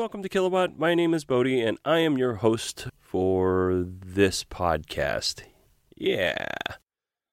[0.00, 0.78] Welcome to Kilowatt.
[0.78, 5.42] My name is Bodie and I am your host for this podcast.
[5.94, 6.46] Yeah.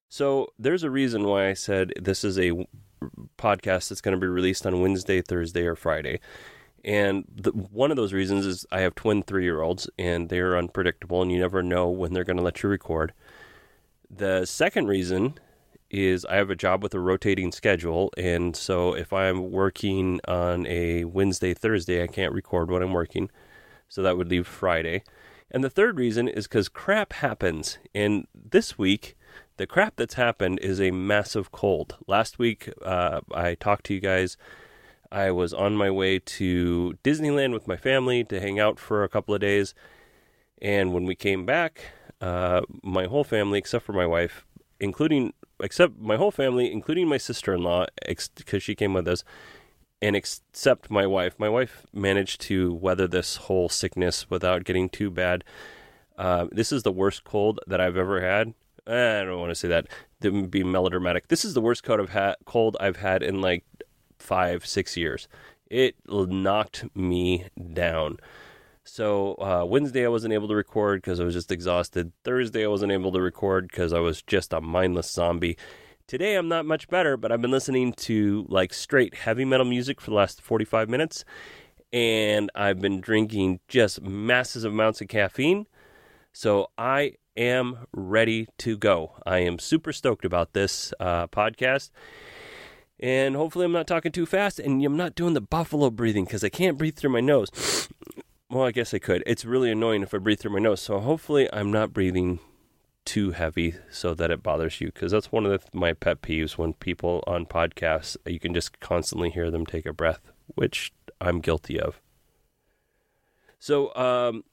[0.10, 2.68] So there's a reason why I said this is a
[3.38, 6.20] podcast that's going to be released on Wednesday, Thursday, or Friday.
[6.84, 10.58] And the, one of those reasons is I have twin three year olds and they're
[10.58, 13.14] unpredictable and you never know when they're going to let you record.
[14.10, 15.36] The second reason
[15.89, 20.66] is I have a job with a rotating schedule, and so if I'm working on
[20.67, 23.30] a Wednesday, Thursday, I can't record when I'm working,
[23.88, 25.03] so that would leave Friday.
[25.49, 29.15] And the third reason is because crap happens, and this week,
[29.55, 31.95] the crap that's happened is a massive cold.
[32.05, 34.37] Last week, uh, I talked to you guys.
[35.09, 39.09] I was on my way to Disneyland with my family to hang out for a
[39.09, 39.73] couple of days,
[40.61, 41.81] and when we came back,
[42.20, 44.45] uh, my whole family, except for my wife,
[44.80, 49.08] including except my whole family, including my sister in law, because ex- she came with
[49.08, 49.23] us,
[50.02, 51.36] and except my wife.
[51.38, 55.44] My wife managed to weather this whole sickness without getting too bad.
[56.18, 58.54] Uh, this is the worst cold that I've ever had.
[58.88, 59.88] Eh, I don't want to say that.
[60.22, 61.28] That would be melodramatic.
[61.28, 62.36] This is the worst cold I've had.
[62.45, 63.64] Cold I've had in like
[64.18, 65.28] five, six years.
[65.70, 68.18] It knocked me down.
[68.87, 72.14] So uh, Wednesday I wasn't able to record because I was just exhausted.
[72.23, 75.58] Thursday I wasn't able to record because I was just a mindless zombie.
[76.08, 79.99] Today I'm not much better, but I've been listening to like straight heavy metal music
[79.99, 81.26] for the last 45 minutes,
[81.92, 85.67] and I've been drinking just massive amounts of caffeine.
[86.31, 89.15] So I am ready to go.
[89.26, 91.92] I am super stoked about this uh, podcast.
[92.99, 96.43] And hopefully, I'm not talking too fast and I'm not doing the buffalo breathing because
[96.43, 97.89] I can't breathe through my nose.
[98.49, 99.23] Well, I guess I could.
[99.25, 100.81] It's really annoying if I breathe through my nose.
[100.81, 102.39] So hopefully, I'm not breathing
[103.08, 106.58] too heavy so that it bothers you because that's one of the, my pet peeves
[106.58, 110.91] when people on podcasts you can just constantly hear them take a breath which
[111.21, 112.02] i'm guilty of
[113.59, 114.43] so um,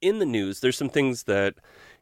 [0.00, 1.54] in the news there's some things that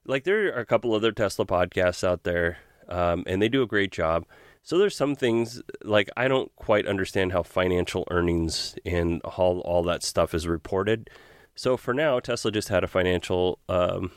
[0.04, 2.58] like there are a couple other tesla podcasts out there
[2.90, 4.26] um, and they do a great job
[4.66, 9.84] so there's some things like I don't quite understand how financial earnings and all all
[9.84, 11.08] that stuff is reported.
[11.54, 14.10] So for now, Tesla just had a financial um,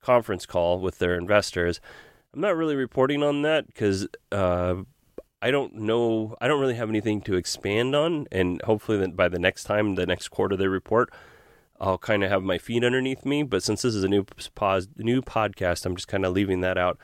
[0.00, 1.80] conference call with their investors.
[2.34, 4.74] I'm not really reporting on that because uh,
[5.40, 6.34] I don't know.
[6.40, 10.04] I don't really have anything to expand on, and hopefully, by the next time, the
[10.04, 11.12] next quarter they report,
[11.80, 13.44] I'll kind of have my feet underneath me.
[13.44, 14.24] But since this is a new
[14.56, 16.98] pause, new podcast, I'm just kind of leaving that out.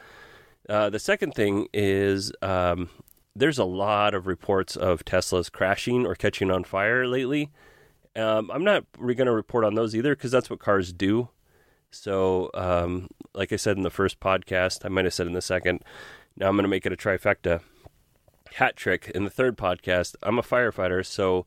[0.69, 2.89] Uh, the second thing is um,
[3.35, 7.51] there's a lot of reports of Teslas crashing or catching on fire lately.
[8.17, 11.29] Um, I'm not going to report on those either because that's what cars do.
[11.91, 15.43] So, um, like I said in the first podcast, I might have said in the
[15.43, 15.83] second.
[16.37, 17.61] Now I'm going to make it a trifecta
[18.55, 20.17] hat trick in the third podcast.
[20.23, 21.47] I'm a firefighter, so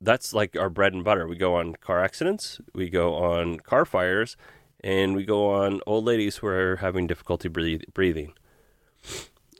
[0.00, 1.28] that's like our bread and butter.
[1.28, 4.36] We go on car accidents, we go on car fires,
[4.82, 8.34] and we go on old ladies who are having difficulty breathe, breathing.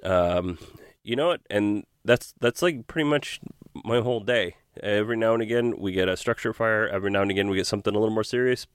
[0.03, 0.59] Um,
[1.03, 1.41] you know what?
[1.49, 3.41] And that's that's like pretty much
[3.85, 4.57] my whole day.
[4.83, 6.89] Every now and again, we get a structure fire.
[6.89, 8.67] Every now and again, we get something a little more serious.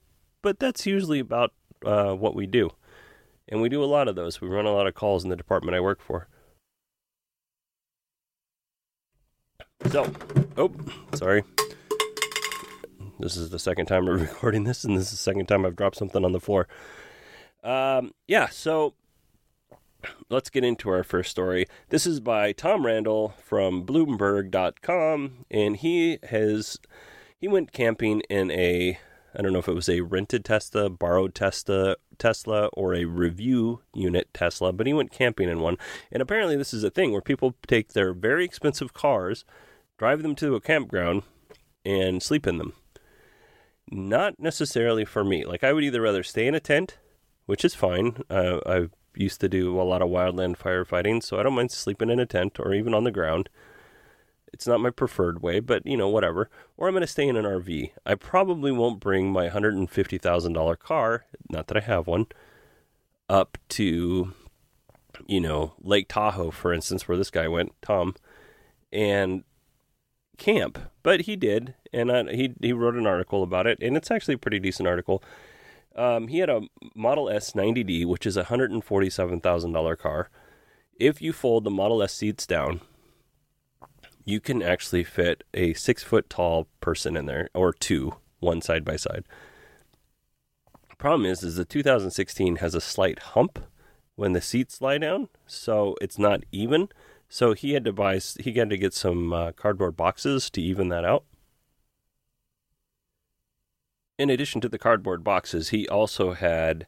[0.41, 1.53] But that's usually about
[1.83, 2.69] uh, what we do,
[3.49, 4.39] and we do a lot of those.
[4.39, 6.27] We run a lot of calls in the department I work for.
[9.89, 10.11] So,
[10.57, 10.71] oh,
[11.15, 11.43] sorry.
[13.19, 15.75] This is the second time I'm recording this, and this is the second time I've
[15.75, 16.67] dropped something on the floor.
[17.63, 18.93] Um, yeah, so
[20.29, 21.65] let's get into our first story.
[21.89, 26.79] This is by Tom Randall from Bloomberg.com, and he has
[27.39, 28.99] he went camping in a
[29.35, 33.81] I don't know if it was a rented Tesla, borrowed Tesla, Tesla, or a review
[33.93, 35.77] unit Tesla, but he went camping in one.
[36.11, 39.45] And apparently, this is a thing where people take their very expensive cars,
[39.97, 41.23] drive them to a campground,
[41.85, 42.73] and sleep in them.
[43.89, 45.45] Not necessarily for me.
[45.45, 46.97] Like I would either rather stay in a tent,
[47.45, 48.17] which is fine.
[48.29, 52.09] Uh, I used to do a lot of wildland firefighting, so I don't mind sleeping
[52.09, 53.49] in a tent or even on the ground.
[54.53, 56.49] It's not my preferred way, but you know, whatever.
[56.77, 57.91] Or I'm going to stay in an RV.
[58.05, 62.27] I probably won't bring my $150,000 car, not that I have one,
[63.29, 64.33] up to,
[65.25, 68.15] you know, Lake Tahoe, for instance, where this guy went, Tom,
[68.91, 69.43] and
[70.37, 70.79] camp.
[71.03, 74.35] But he did, and I, he he wrote an article about it, and it's actually
[74.35, 75.23] a pretty decent article.
[75.95, 76.61] Um, he had a
[76.95, 80.29] Model S 90D, which is a $147,000 car.
[80.99, 82.81] If you fold the Model S seats down,
[84.23, 88.85] you can actually fit a six foot tall person in there or two, one side
[88.85, 89.23] by side.
[90.97, 93.59] Problem is, is the 2016 has a slight hump
[94.15, 96.89] when the seats lie down, so it's not even.
[97.29, 100.89] So he had to buy, he had to get some uh, cardboard boxes to even
[100.89, 101.25] that out.
[104.17, 106.87] In addition to the cardboard boxes, he also had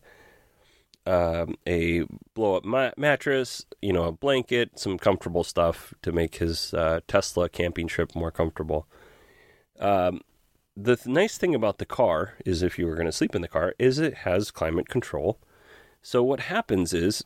[1.06, 2.04] um, a
[2.34, 7.02] blow up ma- mattress, you know, a blanket, some comfortable stuff to make his uh,
[7.08, 8.88] Tesla camping trip more comfortable.
[9.80, 10.22] Um,
[10.76, 13.42] the th- nice thing about the car is if you were going to sleep in
[13.42, 15.40] the car is it has climate control.
[16.02, 17.26] So what happens is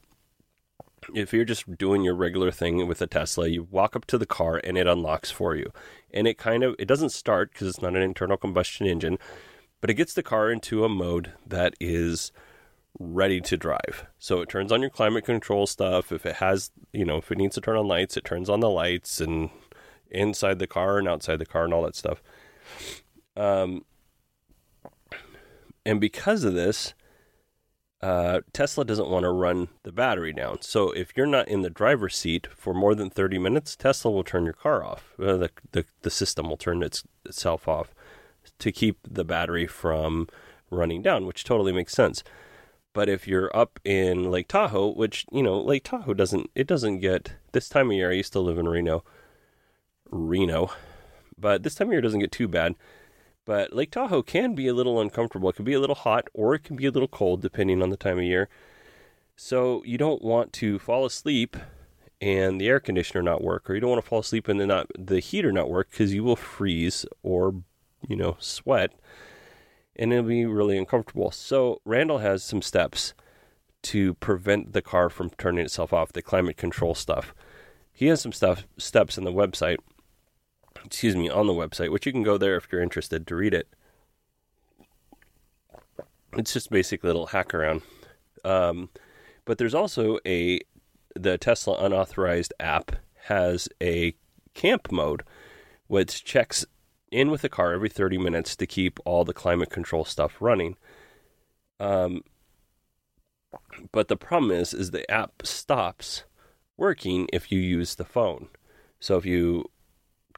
[1.14, 4.26] if you're just doing your regular thing with a Tesla, you walk up to the
[4.26, 5.72] car and it unlocks for you.
[6.14, 9.18] And it kind of it doesn't start because it's not an internal combustion engine,
[9.82, 12.32] but it gets the car into a mode that is
[13.00, 14.06] ready to drive.
[14.20, 16.12] So it turns on your climate control stuff.
[16.12, 18.60] If it has, you know, if it needs to turn on lights, it turns on
[18.60, 19.50] the lights and
[20.12, 22.22] inside the car and outside the car and all that stuff.
[23.36, 23.84] Um,
[25.86, 26.94] and because of this,
[28.04, 30.62] uh, Tesla doesn't want to run the battery down.
[30.62, 34.26] So if you're not in the driver's seat for more than 30 minutes, Tesla will
[34.26, 35.14] turn your car off.
[35.18, 37.96] Uh, the, the, the system will turn its, itself off
[38.60, 40.28] to keep the battery from
[40.70, 42.26] running down, which totally makes sense.
[42.92, 47.00] But if you're up in Lake Tahoe, which you know Lake Tahoe doesn't it doesn't
[47.00, 48.12] get this time of year.
[48.12, 49.04] I used to live in Reno,
[50.12, 50.72] Reno,
[51.40, 52.76] but this time of year doesn't get too bad.
[53.46, 55.50] But Lake Tahoe can be a little uncomfortable.
[55.50, 57.90] It can be a little hot or it can be a little cold depending on
[57.90, 58.50] the time of year.
[59.36, 61.58] So you don't want to fall asleep
[62.22, 64.66] and the air conditioner not work, or you don't want to fall asleep and the
[64.66, 67.56] not the heater not work because you will freeze or
[68.08, 68.94] you know sweat
[69.96, 71.32] and it'll be really uncomfortable.
[71.32, 73.14] So Randall has some steps
[73.84, 77.34] to prevent the car from turning itself off, the climate control stuff.
[77.92, 79.78] He has some stuff steps in the website,
[80.86, 83.54] excuse me, on the website, which you can go there if you're interested to read
[83.54, 83.68] it.
[86.34, 87.82] It's just basically a little hack around.
[88.44, 88.90] Um,
[89.46, 90.60] but there's also a
[91.16, 92.94] the Tesla unauthorized app
[93.26, 94.16] has a
[94.54, 95.24] camp mode,
[95.88, 96.66] which checks
[97.12, 100.76] in with the car every 30 minutes to keep all the climate control stuff running.
[101.80, 102.24] Um,
[103.92, 106.24] but the problem is, is the app stops
[106.78, 108.48] working if you use the phone.
[109.00, 109.66] So if you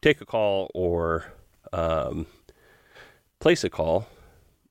[0.05, 1.33] take a call or
[1.73, 2.27] um,
[3.39, 4.07] place a call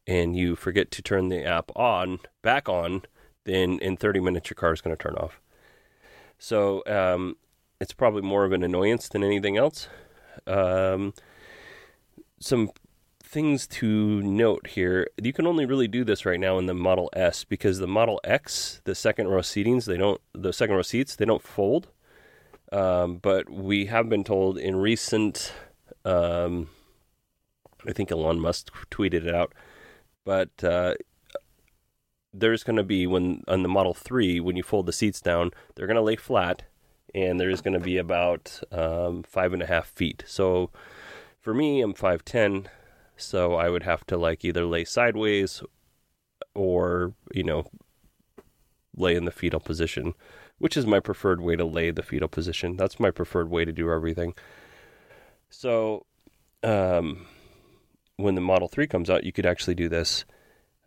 [0.06, 3.02] and you forget to turn the app on back on,
[3.42, 5.40] then in 30 minutes your car is going to turn off.
[6.38, 7.36] So um,
[7.80, 9.88] it's probably more of an annoyance than anything else.
[10.46, 11.14] Um,
[12.38, 12.70] some
[13.20, 15.08] things to note here.
[15.20, 18.20] You can only really do this right now in the Model S because the Model
[18.22, 21.88] X, the second row seatings, they don't the second row seats they don't fold.
[22.74, 25.52] Um, but we have been told in recent,
[26.04, 26.70] um,
[27.86, 29.54] I think Elon Musk tweeted it out,
[30.24, 30.94] but uh,
[32.32, 35.52] there's going to be when on the Model Three when you fold the seats down,
[35.74, 36.64] they're going to lay flat,
[37.14, 40.24] and there's going to be about um, five and a half feet.
[40.26, 40.70] So
[41.40, 42.66] for me, I'm 5'10,
[43.16, 45.62] so I would have to like either lay sideways
[46.56, 47.66] or, you know,
[48.96, 50.14] lay in the fetal position,
[50.58, 52.76] which is my preferred way to lay the fetal position.
[52.76, 54.34] That's my preferred way to do everything.
[55.50, 56.06] So,
[56.62, 57.26] um,
[58.16, 60.24] when the Model 3 comes out, you could actually do this.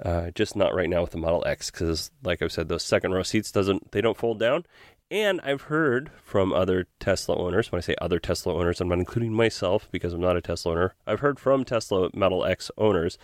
[0.04, 3.14] Uh, just not right now with the Model X, because like I've said, those second
[3.14, 4.64] row seats doesn't they don't fold down,
[5.10, 9.00] And I've heard from other Tesla owners, when I say other Tesla owners, I'm not
[9.00, 10.96] including myself because I'm not a Tesla owner.
[11.08, 13.18] I've heard from Tesla Model X owners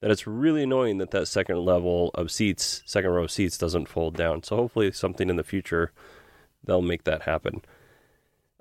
[0.00, 3.88] that it's really annoying that that second level of seats, second row of seats, doesn't
[3.88, 4.42] fold down.
[4.42, 5.92] So hopefully, something in the future
[6.64, 7.62] they'll make that happen.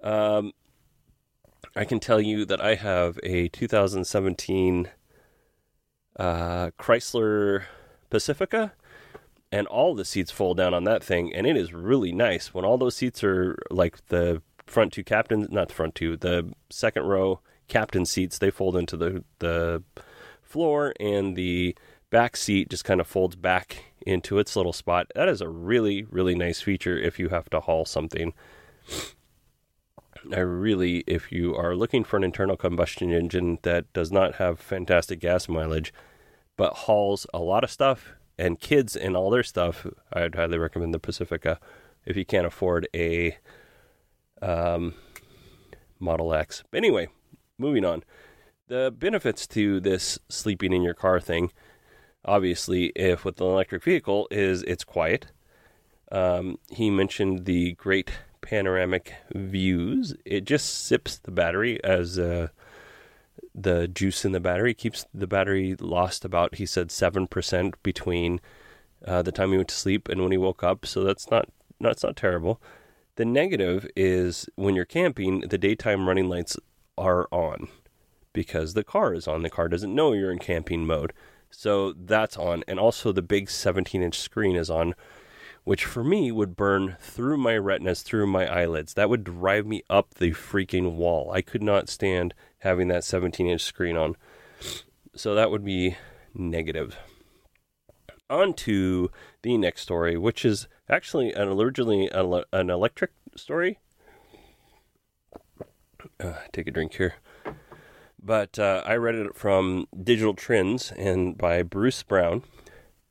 [0.02, 0.54] Um,
[1.76, 4.90] I can tell you that I have a 2017
[6.18, 7.64] uh, Chrysler
[8.10, 8.74] Pacifica,
[9.52, 12.66] and all the seats fold down on that thing, and it is really nice when
[12.66, 17.04] all those seats are like the front two captains, not the front two, the second
[17.04, 18.38] row captain seats.
[18.38, 19.84] They fold into the the
[20.50, 21.76] floor, and the
[22.10, 25.08] back seat just kind of folds back into its little spot.
[25.16, 28.34] That is a really really nice feature if you have to haul something.
[30.34, 34.60] I really, if you are looking for an internal combustion engine that does not have
[34.60, 35.94] fantastic gas mileage,
[36.58, 40.94] but hauls a lot of stuff and kids and all their stuff, I'd highly recommend
[40.94, 41.60] the Pacifica
[42.06, 43.38] if you can't afford a
[44.42, 44.94] um,
[46.00, 46.64] Model X.
[46.70, 47.08] But anyway,
[47.58, 48.04] moving on.
[48.70, 51.52] The benefits to this sleeping in your car thing,
[52.24, 55.26] obviously, if with an electric vehicle, is it's quiet.
[56.12, 58.12] Um, he mentioned the great
[58.42, 60.14] panoramic views.
[60.24, 62.50] It just sips the battery as uh,
[63.56, 68.40] the juice in the battery keeps the battery lost about he said seven percent between
[69.04, 70.86] uh, the time he went to sleep and when he woke up.
[70.86, 71.50] So that's not
[71.82, 72.62] that's not terrible.
[73.16, 76.56] The negative is when you're camping, the daytime running lights
[77.00, 77.68] are on
[78.34, 79.44] because the car is on.
[79.44, 81.14] The car doesn't know you're in camping mode.
[81.52, 82.64] So that's on.
[82.68, 84.96] And also the big 17 inch screen is on,
[85.64, 88.94] which for me would burn through my retinas, through my eyelids.
[88.94, 91.32] That would drive me up the freaking wall.
[91.32, 94.16] I could not stand having that 17 inch screen on.
[95.16, 95.98] So that would be
[96.34, 96.98] negative.
[98.30, 99.10] On to
[99.42, 103.80] the next story, which is actually an originally an Electrek story.
[106.20, 107.16] Uh, take a drink here.
[108.22, 112.44] But uh, I read it from Digital Trends and by Bruce Brown.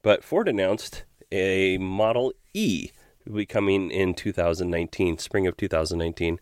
[0.03, 2.91] But Ford announced a Model E
[3.27, 6.39] will be coming in 2019, spring of 2019.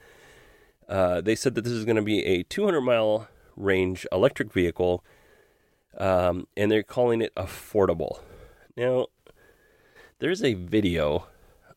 [0.88, 5.04] Uh, they said that this is going to be a 200 mile range electric vehicle,
[5.98, 8.20] um, and they're calling it affordable.
[8.76, 9.06] Now,
[10.18, 11.26] there's a video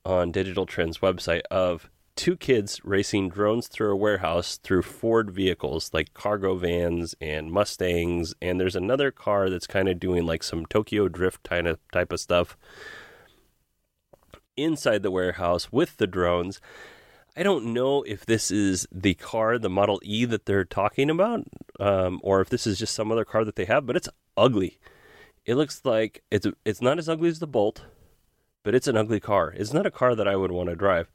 [0.05, 1.89] on Digital Trends website of
[2.19, 8.33] two kids racing drones through a warehouse through Ford vehicles like cargo vans and Mustangs,
[8.41, 12.11] and there's another car that's kind of doing like some Tokyo drift kind of type
[12.11, 12.57] of stuff
[14.57, 16.59] inside the warehouse with the drones.
[17.37, 21.45] I don't know if this is the car, the Model E that they're talking about,
[21.79, 24.77] um, or if this is just some other car that they have, but it's ugly.
[25.45, 27.83] It looks like it's it's not as ugly as the Bolt,
[28.63, 29.53] but it's an ugly car.
[29.55, 31.09] It's not a car that I would want to drive.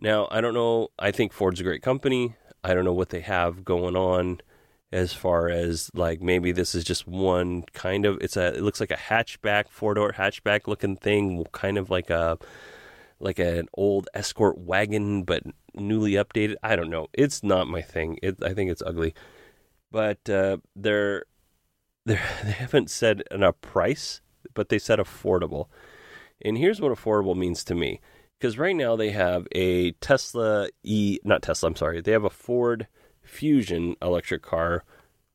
[0.00, 0.88] Now, I don't know.
[0.98, 2.36] I think Ford's a great company.
[2.62, 4.40] I don't know what they have going on
[4.92, 8.78] as far as like maybe this is just one kind of it's a it looks
[8.78, 12.38] like a hatchback four door hatchback looking thing kind of like a
[13.18, 15.42] like an old escort wagon but
[15.74, 16.54] newly updated.
[16.62, 17.08] I don't know.
[17.12, 18.18] It's not my thing.
[18.22, 19.14] It, i think it's ugly.
[19.90, 21.24] But uh, they're
[22.06, 24.20] they're they haven't said a price
[24.52, 25.66] but they said affordable.
[26.42, 28.00] And here's what affordable means to me
[28.38, 32.30] because right now they have a tesla e not tesla i'm sorry they have a
[32.30, 32.86] ford
[33.24, 34.84] Fusion electric car,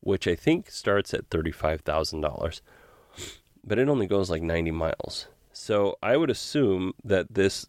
[0.00, 2.60] which I think starts at $35,000,
[3.64, 5.26] but it only goes like 90 miles.
[5.52, 7.66] So I would assume that this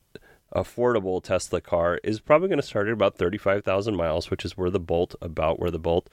[0.56, 4.70] affordable Tesla car is probably going to start at about 35,000 miles, which is where
[4.70, 6.10] the Bolt, about where the Bolt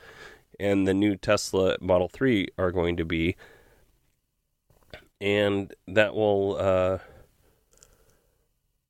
[0.59, 3.37] and the new Tesla Model 3 are going to be.
[5.21, 6.99] And that will, uh,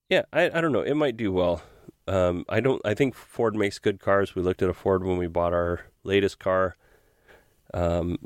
[0.08, 0.80] yeah, I, I don't know.
[0.80, 1.62] It might do well.
[2.06, 2.80] Um, I don't.
[2.84, 4.34] I think Ford makes good cars.
[4.34, 6.76] We looked at a Ford when we bought our latest car,
[7.74, 8.16] um,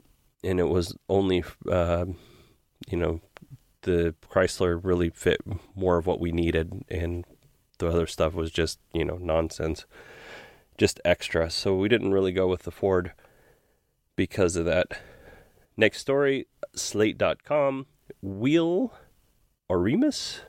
[0.45, 2.05] and it was only, uh,
[2.89, 3.21] you know,
[3.83, 5.41] the Chrysler really fit
[5.75, 7.25] more of what we needed, and
[7.79, 9.85] the other stuff was just you know nonsense,
[10.79, 11.51] just extra.
[11.51, 13.12] So we didn't really go with the Ford
[14.15, 15.01] because of that.
[15.77, 16.47] Next story,
[16.77, 17.87] Slate.com.
[18.21, 18.93] Will
[19.69, 20.41] Oremus,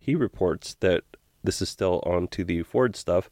[0.00, 1.04] he reports that
[1.44, 3.30] this is still on to the Ford stuff.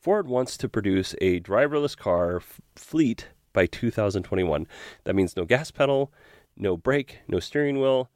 [0.00, 4.66] Ford wants to produce a driverless car f- fleet by 2021.
[5.04, 6.12] That means no gas pedal,
[6.56, 8.10] no brake, no steering wheel,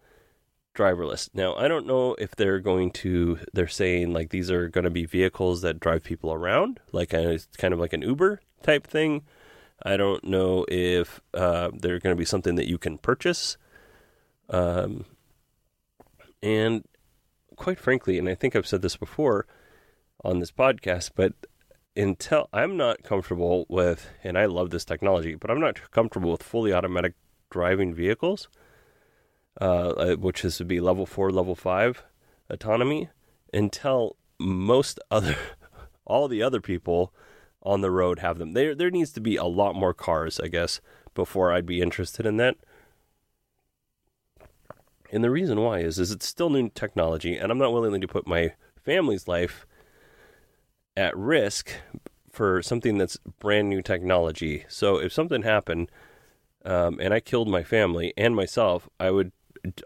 [0.75, 1.29] driverless.
[1.35, 4.91] Now, I don't know if they're going to, they're saying like these are going to
[4.91, 9.23] be vehicles that drive people around, like a, kind of like an Uber type thing.
[9.83, 13.57] I don't know if uh, they're going to be something that you can purchase.
[14.49, 15.05] Um,
[16.43, 16.85] and
[17.57, 19.47] quite frankly, and I think I've said this before,
[20.25, 21.33] on this podcast, but
[21.97, 26.43] until I'm not comfortable with, and I love this technology, but I'm not comfortable with
[26.43, 27.15] fully automatic
[27.51, 28.49] driving vehicles,
[29.61, 32.03] uh, uh which is to be level four, level five
[32.51, 33.11] autonomy,
[33.53, 35.37] until most other,
[36.05, 37.13] all the other people
[37.63, 38.53] on the road have them.
[38.53, 40.81] There, there needs to be a lot more cars, I guess,
[41.15, 42.57] before I'd be interested in that.
[45.15, 48.09] And the reason why is, is it's still new technology, and I'm not willing to
[48.09, 49.65] put my family's life
[50.97, 51.71] at risk
[52.33, 54.65] for something that's brand new technology.
[54.69, 55.89] So if something happened
[56.65, 59.31] um, and I killed my family and myself, I would,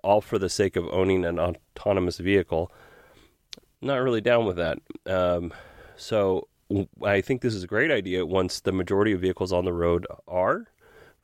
[0.03, 2.73] all for the sake of owning an autonomous vehicle,
[3.83, 4.79] not really down with that.
[5.05, 5.53] Um,
[5.95, 6.49] so
[7.05, 10.07] I think this is a great idea once the majority of vehicles on the road
[10.27, 10.69] are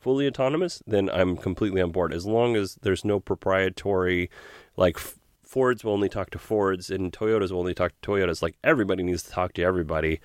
[0.04, 2.12] fully autonomous, then I'm completely on board.
[2.12, 4.28] As long as there's no proprietary,
[4.76, 4.98] like
[5.42, 8.42] Fords will only talk to Fords and Toyotas will only talk to Toyotas.
[8.42, 10.20] Like everybody needs to talk to everybody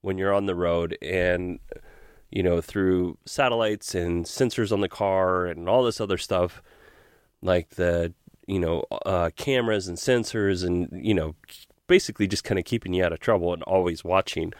[0.00, 1.58] when you're on the road and
[2.30, 6.62] you know through satellites and sensors on the car and all this other stuff
[7.42, 8.14] like the
[8.46, 11.34] you know uh, cameras and sensors and you know
[11.88, 14.52] basically just kind of keeping you out of trouble and always watching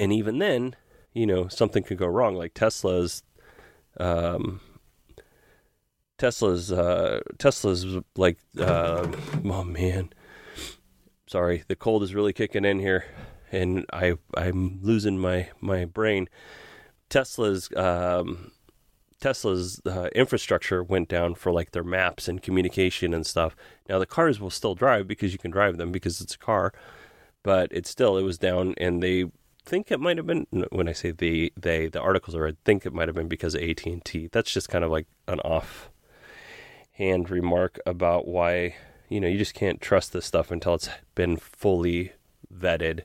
[0.00, 0.74] and even then
[1.14, 3.22] you know something could go wrong like tesla's
[3.98, 4.60] um,
[6.18, 9.06] Tesla's uh, Tesla's like uh,
[9.44, 10.10] oh man,
[11.26, 13.04] sorry, the cold is really kicking in here,
[13.50, 16.28] and I I'm losing my my brain.
[17.08, 18.52] Tesla's um,
[19.20, 23.56] Tesla's uh, infrastructure went down for like their maps and communication and stuff.
[23.88, 26.72] Now the cars will still drive because you can drive them because it's a car,
[27.42, 29.24] but it's still it was down, and they
[29.64, 32.84] think it might have been when I say they they the articles are I think
[32.84, 34.28] it might have been because of AT and T.
[34.30, 35.90] That's just kind of like an off
[36.92, 38.76] hand remark about why
[39.08, 42.12] you know you just can't trust this stuff until it's been fully
[42.52, 43.00] vetted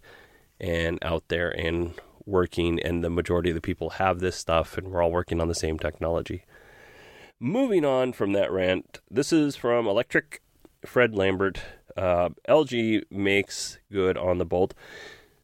[0.60, 1.94] and out there and
[2.26, 5.48] working and the majority of the people have this stuff and we're all working on
[5.48, 6.46] the same technology
[7.40, 10.40] moving on from that rant this is from Electrek
[10.86, 11.60] fred lambert
[11.98, 14.76] uh, lg makes good on the bolt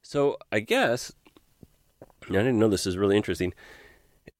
[0.05, 1.11] so i guess
[2.29, 3.53] i didn't know this is really interesting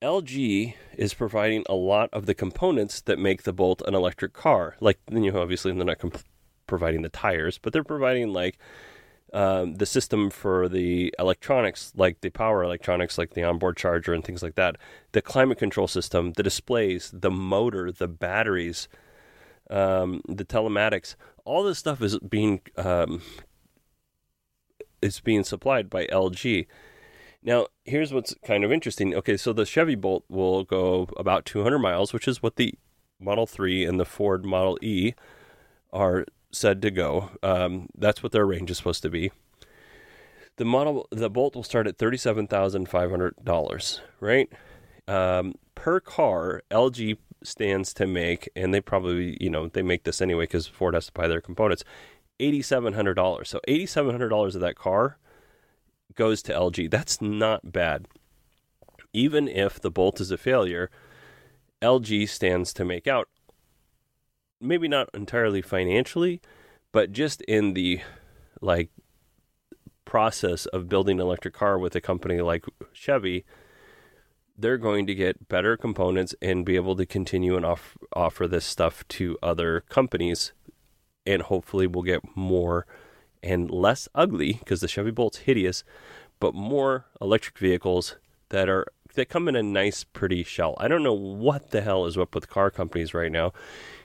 [0.01, 4.75] LG is providing a lot of the components that make the Bolt an electric car.
[4.79, 6.23] Like, you know, obviously they're not comp-
[6.67, 8.57] providing the tires, but they're providing like
[9.33, 14.23] um, the system for the electronics, like the power electronics, like the onboard charger and
[14.23, 14.77] things like that,
[15.11, 18.87] the climate control system, the displays, the motor, the batteries,
[19.69, 21.15] um, the telematics.
[21.43, 23.21] All this stuff is being um,
[25.05, 26.67] is being supplied by LG.
[27.43, 29.13] Now, here's what's kind of interesting.
[29.13, 32.73] Okay, so the Chevy Bolt will go about 200 miles, which is what the
[33.19, 35.13] Model 3 and the Ford Model E
[35.93, 37.31] are said to go.
[37.43, 39.31] Um, that's what their range is supposed to be.
[40.57, 44.49] The model, the Bolt will start at thirty-seven thousand five hundred dollars, right?
[45.05, 50.21] Um, per car, LG stands to make, and they probably, you know, they make this
[50.21, 51.83] anyway because Ford has to buy their components.
[52.39, 53.49] Eighty-seven hundred dollars.
[53.49, 55.17] So eighty-seven hundred dollars of that car
[56.15, 56.89] goes to LG.
[56.91, 58.07] That's not bad.
[59.13, 60.89] Even if the Bolt is a failure,
[61.81, 63.29] LG stands to make out.
[64.59, 66.41] Maybe not entirely financially,
[66.91, 68.01] but just in the
[68.61, 68.89] like
[70.05, 73.43] process of building an electric car with a company like Chevy,
[74.57, 78.65] they're going to get better components and be able to continue and off, offer this
[78.65, 80.53] stuff to other companies
[81.25, 82.85] and hopefully we'll get more
[83.41, 85.83] and less ugly because the Chevy Bolt's hideous,
[86.39, 88.15] but more electric vehicles
[88.49, 88.85] that are
[89.15, 90.75] that come in a nice, pretty shell.
[90.77, 93.53] I don't know what the hell is up with car companies right now.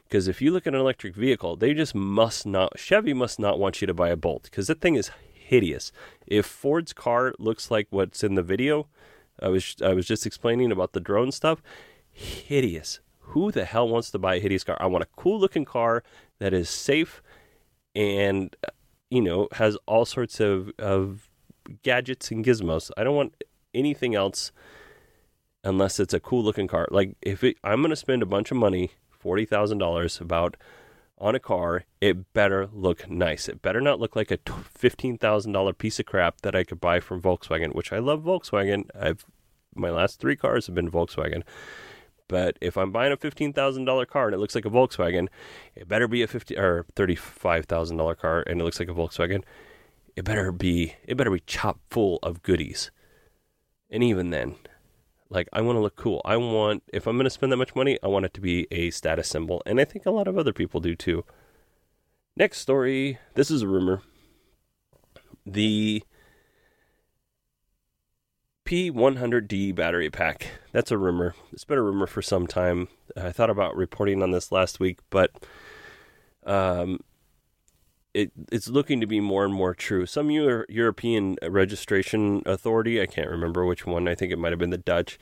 [0.04, 3.60] Because if you look at an electric vehicle, they just must not, Chevy must not
[3.60, 5.92] want you to buy a Bolt because that thing is hideous.
[6.26, 8.88] If Ford's car looks like what's in the video,
[9.40, 11.62] I was I was just explaining about the drone stuff,
[12.12, 13.00] hideous.
[13.30, 14.76] Who the hell wants to buy a hideous car?
[14.80, 16.02] I want a cool looking car
[16.38, 17.22] that is safe
[17.94, 18.54] and
[19.10, 21.28] you know, has all sorts of, of
[21.82, 22.90] gadgets and gizmos.
[22.96, 23.42] I don't want
[23.74, 24.52] anything else
[25.64, 26.86] unless it's a cool looking car.
[26.90, 30.56] Like if it, I'm going to spend a bunch of money, forty thousand dollars, about
[31.18, 33.48] on a car, it better look nice.
[33.48, 34.38] It better not look like a
[34.70, 38.22] fifteen thousand dollar piece of crap that I could buy from Volkswagen, which I love
[38.22, 38.88] Volkswagen.
[38.98, 39.26] I've
[39.74, 41.42] my last three cars have been Volkswagen.
[42.30, 45.28] But if I'm buying a fifteen thousand dollar car and it looks like a Volkswagen,
[45.74, 48.88] it better be a fifty or thirty five thousand dollar car and it looks like
[48.88, 49.42] a Volkswagen.
[50.14, 52.92] It better be it better be chock full of goodies.
[53.90, 54.54] And even then,
[55.28, 56.22] like I want to look cool.
[56.24, 58.68] I want if I'm going to spend that much money, I want it to be
[58.70, 61.24] a status symbol, and I think a lot of other people do too.
[62.36, 63.18] Next story.
[63.34, 64.02] This is a rumor.
[65.44, 66.02] the
[68.70, 70.46] P100D battery pack.
[70.70, 71.34] That's a rumor.
[71.52, 72.86] It's been a rumor for some time.
[73.16, 75.32] I thought about reporting on this last week, but
[76.46, 77.00] um,
[78.14, 80.06] it, it's looking to be more and more true.
[80.06, 84.60] Some Euro- European registration authority, I can't remember which one, I think it might have
[84.60, 85.18] been the Dutch,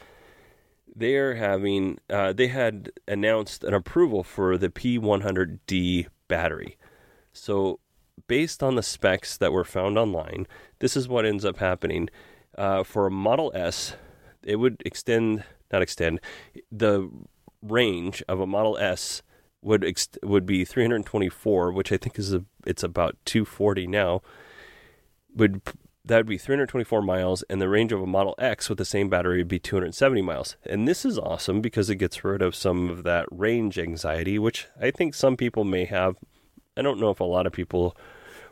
[0.94, 6.76] they're having, uh, they had announced an approval for the P100D battery.
[7.32, 7.80] So,
[8.26, 10.46] based on the specs that were found online,
[10.80, 12.10] this is what ends up happening.
[12.58, 13.94] Uh, for a Model S,
[14.42, 16.20] it would extend, not extend,
[16.72, 17.08] the
[17.62, 19.22] range of a Model S
[19.62, 24.22] would ex- would be 324, which I think is a, it's about 240 now.
[25.36, 25.62] Would
[26.04, 29.08] that would be 324 miles, and the range of a Model X with the same
[29.08, 30.56] battery would be 270 miles.
[30.64, 34.66] And this is awesome because it gets rid of some of that range anxiety, which
[34.80, 36.16] I think some people may have.
[36.76, 37.96] I don't know if a lot of people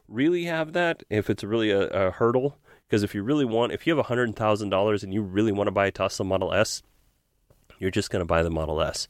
[0.07, 2.59] really have that, if it's really a, a hurdle.
[2.89, 5.87] Because if you really want, if you have $100,000 and you really want to buy
[5.87, 6.83] a Tesla Model S,
[7.79, 9.09] you're just going to buy the Model S.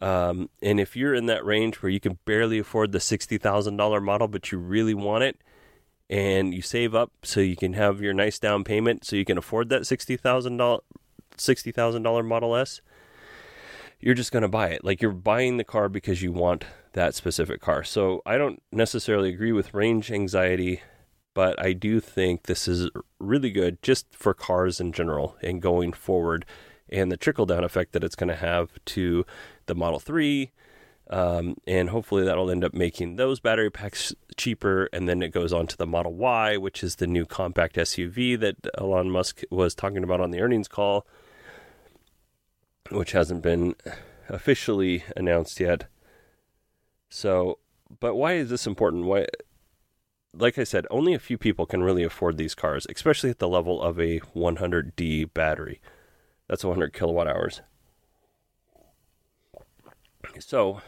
[0.00, 4.26] Um, and if you're in that range where you can barely afford the $60,000 model,
[4.26, 5.38] but you really want it,
[6.10, 9.38] and you save up so you can have your nice down payment so you can
[9.38, 10.80] afford that $60,000
[11.38, 12.80] $60,000 Model S,
[14.00, 14.84] you're just going to buy it.
[14.84, 17.84] Like you're buying the car because you want that specific car.
[17.84, 20.82] So I don't necessarily agree with range anxiety,
[21.34, 25.92] but I do think this is really good just for cars in general and going
[25.92, 26.44] forward
[26.92, 29.24] and the trickle down effect that it's going to have to
[29.66, 30.52] the Model 3.
[31.10, 34.88] Um, and hopefully that'll end up making those battery packs cheaper.
[34.92, 38.38] And then it goes on to the Model Y, which is the new compact SUV
[38.40, 41.06] that Elon Musk was talking about on the earnings call,
[42.90, 43.74] which hasn't been
[44.28, 45.86] officially announced yet.
[47.08, 47.58] So,
[48.00, 49.04] but why is this important?
[49.04, 49.26] Why,
[50.34, 53.48] like I said, only a few people can really afford these cars, especially at the
[53.48, 55.80] level of a 100D battery.
[56.48, 57.60] That's 100 kilowatt hours.
[60.38, 60.80] So,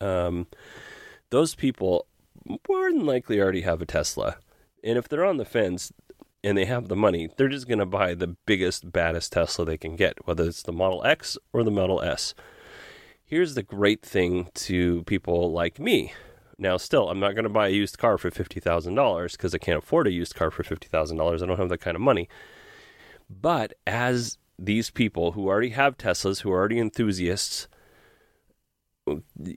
[0.00, 0.46] um,
[1.30, 2.06] those people
[2.68, 4.36] more than likely already have a Tesla.
[4.84, 5.92] And if they're on the fence
[6.44, 9.78] and they have the money, they're just going to buy the biggest, baddest Tesla they
[9.78, 12.34] can get, whether it's the Model X or the Model S.
[13.24, 16.12] Here's the great thing to people like me.
[16.58, 19.78] Now, still, I'm not going to buy a used car for $50,000 because I can't
[19.78, 21.42] afford a used car for $50,000.
[21.42, 22.28] I don't have that kind of money.
[23.28, 27.68] But as these people who already have Teslas, who are already enthusiasts,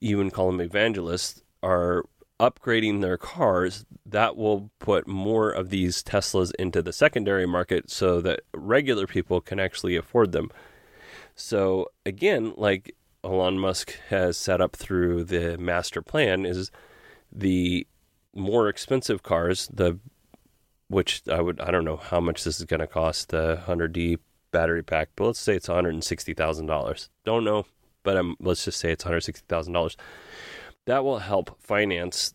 [0.02, 2.06] even call them evangelists, are
[2.40, 8.22] upgrading their cars, that will put more of these Teslas into the secondary market so
[8.22, 10.50] that regular people can actually afford them.
[11.36, 16.72] So, again, like Elon Musk has set up through the master plan, is
[17.32, 17.88] the
[18.34, 20.00] more expensive cars, the
[20.88, 24.20] which I would I don't know how much this is going to cost the 100D
[24.52, 27.10] battery pack, but let's say it's $160,000.
[27.26, 27.66] Don't know,
[28.04, 29.96] but um, let's just say it's $160,000.
[30.86, 32.34] That will help finance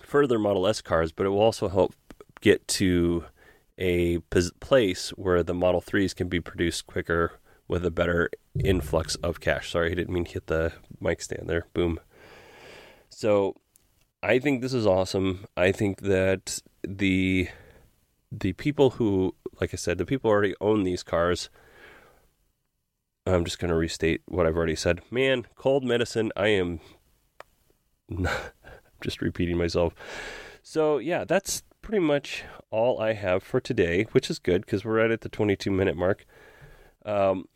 [0.00, 1.94] further Model S cars, but it will also help
[2.40, 3.24] get to
[3.78, 4.18] a
[4.60, 7.38] place where the Model 3s can be produced quicker
[7.68, 9.70] with a better influx of cash.
[9.70, 11.66] Sorry, I didn't mean to hit the mic stand there.
[11.74, 12.00] Boom.
[13.08, 13.54] So
[14.22, 15.46] I think this is awesome.
[15.56, 17.48] I think that the
[18.32, 21.50] the people who, like I said, the people already own these cars.
[23.26, 25.00] I'm just going to restate what I've already said.
[25.10, 26.32] Man, cold medicine.
[26.34, 26.80] I am
[29.02, 29.94] just repeating myself.
[30.62, 35.00] So yeah, that's pretty much all I have for today, which is good because we're
[35.00, 36.24] right at the 22 minute mark.
[37.04, 37.46] Um,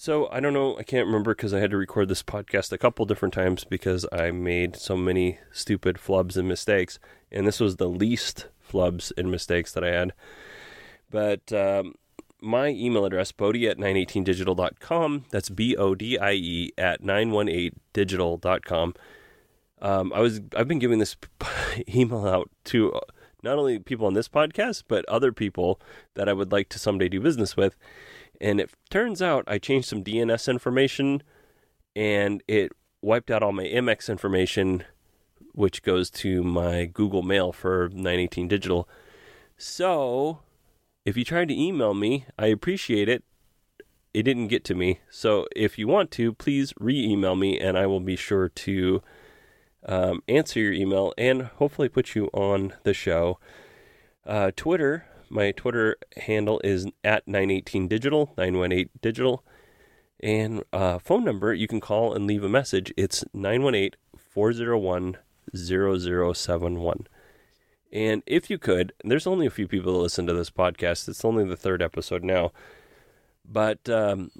[0.00, 0.78] so I don't know.
[0.78, 4.06] I can't remember because I had to record this podcast a couple different times because
[4.10, 6.98] I made so many stupid flubs and mistakes,
[7.30, 10.12] and this was the least flubs and mistakes that I had.
[11.10, 11.96] But um,
[12.40, 15.26] my email address, bodie at 918digital.com.
[15.30, 18.94] That's B O D I E at 918digital.com.
[19.82, 21.16] Um, I was I've been giving this
[21.94, 22.98] email out to
[23.42, 25.80] not only people on this podcast, but other people
[26.14, 27.76] that I would like to someday do business with.
[28.40, 31.22] And it turns out I changed some DNS information
[31.94, 32.72] and it
[33.02, 34.84] wiped out all my MX information,
[35.52, 38.88] which goes to my Google Mail for 918 Digital.
[39.56, 40.40] So
[41.04, 43.24] if you tried to email me, I appreciate it.
[44.12, 45.00] It didn't get to me.
[45.10, 49.02] So if you want to, please re email me and I will be sure to
[49.86, 53.38] um, answer your email and hopefully put you on the show.
[54.26, 59.40] Uh, Twitter, my Twitter handle is at 918digital, 918digital.
[60.22, 62.92] And uh, phone number, you can call and leave a message.
[62.96, 65.16] It's 918 401
[65.56, 67.06] 0071.
[67.92, 71.08] And if you could, there's only a few people that listen to this podcast.
[71.08, 72.52] It's only the third episode now,
[73.44, 74.30] but um,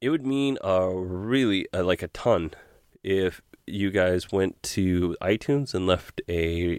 [0.00, 2.52] it would mean a really uh, like a ton
[3.04, 6.78] if you guys went to iTunes and left a,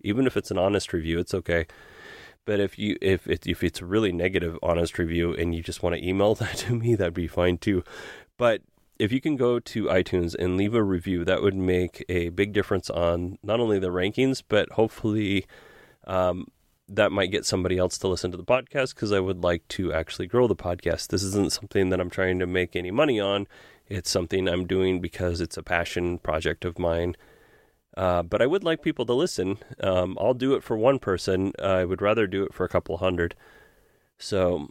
[0.00, 1.66] even if it's an honest review, it's okay.
[2.46, 5.82] But if you if it, if it's a really negative honest review and you just
[5.82, 7.84] want to email that to me, that'd be fine too.
[8.36, 8.62] But
[8.98, 12.52] if you can go to iTunes and leave a review, that would make a big
[12.52, 15.46] difference on not only the rankings, but hopefully
[16.06, 16.46] um,
[16.86, 19.92] that might get somebody else to listen to the podcast because I would like to
[19.92, 21.08] actually grow the podcast.
[21.08, 23.46] This isn't something that I'm trying to make any money on.
[23.88, 27.16] It's something I'm doing because it's a passion project of mine.
[27.96, 29.58] Uh, but I would like people to listen.
[29.80, 31.52] Um, I'll do it for one person.
[31.62, 33.34] I would rather do it for a couple hundred.
[34.18, 34.68] So,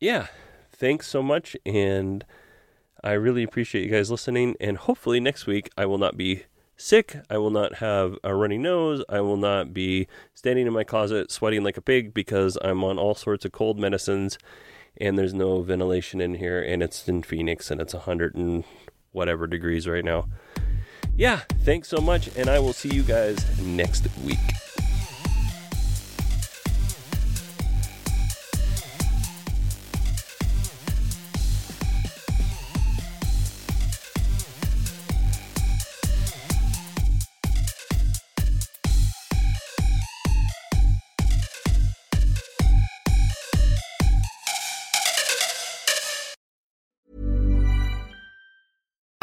[0.00, 0.26] yeah,
[0.70, 1.56] thanks so much.
[1.64, 2.24] And
[3.02, 6.44] I really appreciate you guys listening, and hopefully next week I will not be
[6.76, 7.16] sick.
[7.30, 9.02] I will not have a runny nose.
[9.08, 12.98] I will not be standing in my closet sweating like a pig because I'm on
[12.98, 14.38] all sorts of cold medicines
[14.96, 18.64] and there's no ventilation in here and it's in Phoenix and it's 100 and
[19.12, 20.28] whatever degrees right now.
[21.16, 24.38] Yeah, thanks so much and I will see you guys next week.